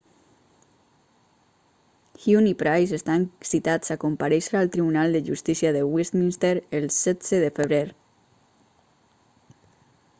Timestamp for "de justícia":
5.17-5.73